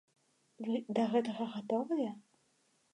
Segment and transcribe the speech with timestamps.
[0.69, 2.11] Вы да гэтага гатовыя?